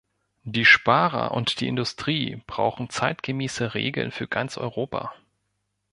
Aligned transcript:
Die 0.45 0.65
Sparer 0.65 1.29
und 1.29 1.59
die 1.59 1.67
Industrie 1.67 2.41
brauchen 2.47 2.89
zeitgemäße 2.89 3.75
Regeln 3.75 4.09
für 4.11 4.27
ganz 4.27 4.57
Europa. 4.57 5.13